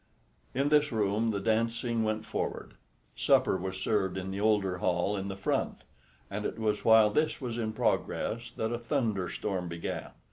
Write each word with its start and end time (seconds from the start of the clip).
In 0.55 0.69
this 0.69 0.91
room 0.91 1.29
the 1.29 1.39
dancing 1.39 2.03
went 2.03 2.25
forward. 2.25 2.73
Supper 3.15 3.55
was 3.55 3.79
served 3.79 4.17
in 4.17 4.31
the 4.31 4.41
older 4.41 4.79
hall 4.79 5.15
in 5.15 5.27
the 5.27 5.35
front, 5.35 5.83
and 6.27 6.43
it 6.43 6.57
was 6.57 6.83
while 6.83 7.11
this 7.11 7.39
was 7.39 7.59
in 7.59 7.71
progress 7.71 8.51
that 8.55 8.71
a 8.73 8.79
thunderstorm 8.79 9.67
began. 9.67 10.09